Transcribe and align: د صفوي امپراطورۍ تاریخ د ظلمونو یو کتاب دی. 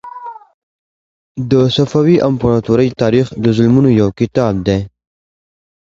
د 1.51 1.53
صفوي 1.75 2.17
امپراطورۍ 2.29 2.89
تاریخ 3.01 3.27
د 3.43 3.45
ظلمونو 3.57 3.89
یو 4.01 4.09
کتاب 4.19 4.53
دی. 4.67 4.79